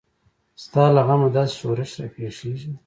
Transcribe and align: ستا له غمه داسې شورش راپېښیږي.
ستا 0.63 0.83
له 0.95 1.01
غمه 1.07 1.29
داسې 1.37 1.53
شورش 1.59 1.91
راپېښیږي. 2.01 2.71